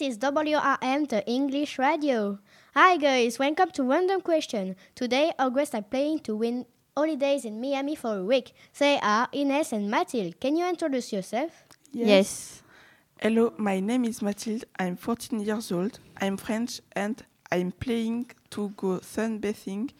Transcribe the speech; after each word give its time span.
This 0.00 0.16
is 0.16 0.18
WRM, 0.18 1.10
the 1.10 1.22
English 1.26 1.78
radio. 1.78 2.38
Hi 2.74 2.96
guys, 2.96 3.38
welcome 3.38 3.70
to 3.72 3.82
Random 3.82 4.22
Question. 4.22 4.74
Today, 4.94 5.30
August 5.38 5.74
are 5.74 5.82
playing 5.82 6.20
to 6.20 6.34
win 6.36 6.64
holidays 6.96 7.44
in 7.44 7.60
Miami 7.60 7.94
for 7.96 8.16
a 8.16 8.24
week. 8.24 8.54
They 8.78 8.98
are 9.00 9.28
Ines 9.34 9.74
and 9.74 9.90
Mathilde. 9.90 10.40
Can 10.40 10.56
you 10.56 10.66
introduce 10.66 11.12
yourself? 11.12 11.52
Yes. 11.92 12.62
Hello, 13.20 13.52
my 13.58 13.80
name 13.80 14.06
is 14.06 14.22
Mathilde. 14.22 14.64
I'm 14.78 14.96
14 14.96 15.40
years 15.40 15.70
old. 15.70 15.98
I'm 16.18 16.38
French 16.38 16.80
and 16.92 17.22
I'm 17.52 17.70
playing 17.70 18.30
to 18.52 18.70
go 18.78 19.00
sunbathing 19.00 19.90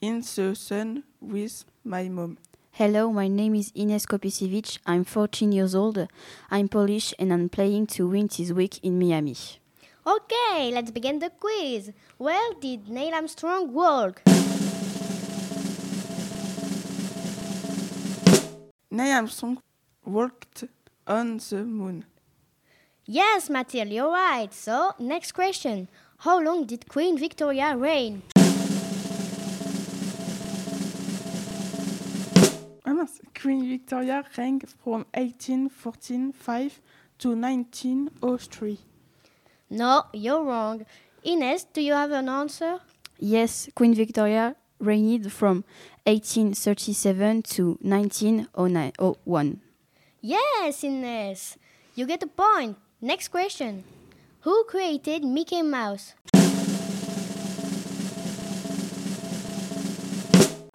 in 0.00 0.20
the 0.22 0.54
sun 0.54 1.04
with 1.20 1.66
my 1.84 2.08
mom. 2.08 2.38
Hello, 2.72 3.12
my 3.12 3.28
name 3.28 3.56
is 3.56 3.72
Ines 3.74 4.06
Kopisiewicz. 4.06 4.78
I'm 4.86 5.04
14 5.04 5.52
years 5.52 5.74
old. 5.74 6.06
I'm 6.50 6.68
Polish 6.68 7.12
and 7.18 7.32
I'm 7.32 7.48
playing 7.48 7.88
to 7.88 8.08
win 8.08 8.28
this 8.28 8.52
week 8.52 8.78
in 8.82 8.98
Miami. 8.98 9.36
Okay, 10.06 10.70
let's 10.72 10.90
begin 10.90 11.18
the 11.18 11.30
quiz. 11.30 11.90
Where 12.16 12.54
did 12.60 12.88
Neil 12.88 13.12
Armstrong 13.12 13.72
walk? 13.74 14.22
Neil 18.90 19.16
Armstrong 19.16 19.58
walked 20.04 20.64
on 21.06 21.36
the 21.38 21.64
moon. 21.64 22.04
Yes, 23.04 23.50
Mathilde, 23.50 23.92
you're 23.92 24.10
right. 24.10 24.54
So, 24.54 24.92
next 24.98 25.32
question. 25.32 25.88
How 26.18 26.40
long 26.40 26.64
did 26.64 26.88
Queen 26.88 27.18
Victoria 27.18 27.76
reign? 27.76 28.22
Queen 33.40 33.68
Victoria 33.68 34.24
reigned 34.36 34.68
from 34.82 35.06
1845 35.14 36.80
to 37.18 37.28
1903. 37.30 38.78
No, 39.70 40.04
you're 40.12 40.42
wrong. 40.42 40.84
Ines, 41.24 41.64
do 41.72 41.80
you 41.80 41.92
have 41.92 42.10
an 42.10 42.28
answer? 42.28 42.80
Yes, 43.18 43.68
Queen 43.74 43.94
Victoria 43.94 44.56
reigned 44.78 45.32
from 45.32 45.64
1837 46.04 47.42
to 47.42 47.78
1901. 47.80 49.60
Yes, 50.22 50.84
Ines. 50.84 51.56
You 51.94 52.06
get 52.06 52.22
a 52.22 52.26
point. 52.26 52.76
Next 53.00 53.28
question. 53.28 53.84
Who 54.40 54.64
created 54.64 55.22
Mickey 55.22 55.62
Mouse? 55.62 56.14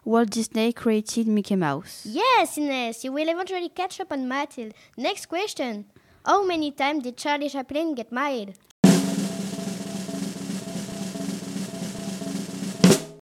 Walt 0.06 0.30
Disney 0.30 0.72
created 0.72 1.26
Mickey 1.26 1.56
Mouse. 1.56 2.06
Yes, 2.06 2.56
Ines. 2.56 3.02
You 3.02 3.10
will 3.10 3.28
eventually 3.28 3.68
catch 3.68 4.00
up 4.00 4.12
on 4.12 4.28
Mathilde. 4.28 4.72
Next 4.96 5.26
question. 5.26 5.86
How 6.24 6.44
many 6.46 6.70
times 6.70 7.02
did 7.02 7.16
Charlie 7.16 7.48
Chaplin 7.48 7.96
get 7.96 8.12
married? 8.12 8.54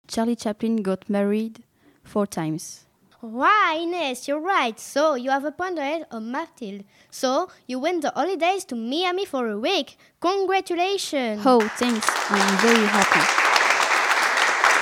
Charlie 0.09 0.35
Chaplin 0.35 0.83
got 0.83 1.09
married 1.09 1.63
four 2.03 2.27
times. 2.27 2.85
Why, 3.21 3.79
Ines, 3.81 4.27
you're 4.27 4.41
right. 4.41 4.79
So 4.81 5.15
you 5.15 5.31
have 5.31 5.45
a 5.45 5.53
point 5.53 5.79
ahead 5.79 6.07
of 6.11 6.25
Mathilde. 6.25 6.83
So 7.13 7.49
you 7.69 7.79
went 7.79 8.03
the 8.03 8.11
holidays 8.11 8.65
to 8.65 8.75
Miami 8.75 9.25
for 9.25 9.47
a 9.47 9.57
week. 9.57 9.97
Congratulations. 10.21 11.43
Oh, 11.47 11.61
thanks. 11.77 12.09
I'm 12.29 12.59
very 12.59 12.87
happy. 12.87 13.21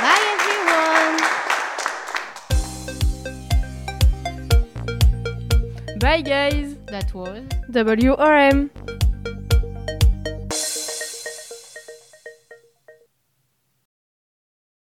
Bye, 0.00 0.39
Bye 6.00 6.22
guys! 6.22 6.76
That 6.86 7.12
was 7.12 7.44
WRM! 7.70 8.70